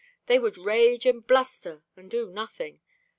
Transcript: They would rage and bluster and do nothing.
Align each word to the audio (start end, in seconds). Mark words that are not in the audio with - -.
They 0.25 0.39
would 0.39 0.57
rage 0.57 1.05
and 1.05 1.27
bluster 1.27 1.83
and 1.95 2.09
do 2.09 2.25
nothing. 2.31 2.79